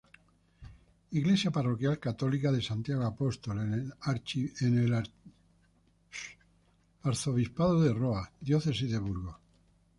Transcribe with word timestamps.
Iglesia 1.19 1.51
parroquial 1.57 1.97
católica 2.05 2.49
de 2.51 2.59
"Santiago 2.63 3.03
Apóstol" 3.05 3.59
en 3.59 3.73
el 4.79 4.93
Arciprestazgo 7.03 7.79
de 7.83 7.93
Roa, 7.93 8.31
diócesis 8.39 8.89
de 8.91 8.97
Burgos. 8.97 9.35